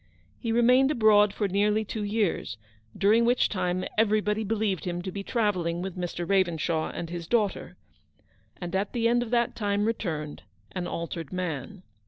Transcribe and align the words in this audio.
He 0.39 0.51
remained 0.51 0.89
abroad 0.89 1.31
for 1.31 1.47
nearly 1.47 1.85
two 1.85 2.01
years; 2.01 2.57
during 2.97 3.23
which 3.23 3.49
time 3.49 3.85
even 3.99 4.23
body 4.23 4.43
believed 4.43 4.85
him 4.85 5.03
to 5.03 5.11
be 5.11 5.21
travelling 5.21 5.83
with 5.83 5.95
Mr, 5.95 6.27
Ravenshaw 6.27 6.89
and 6.89 7.11
his 7.11 7.27
daughter, 7.27 7.77
and 8.59 8.75
at 8.75 8.93
the 8.93 9.07
end 9.07 9.21
of 9.21 9.29
that 9.29 9.55
time 9.55 9.85
returned; 9.85 10.41
an 10.71 10.87
altered 10.87 11.31
man. 11.31 11.83